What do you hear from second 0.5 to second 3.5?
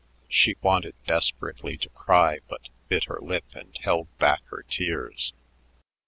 wanted desperately to cry but bit her lip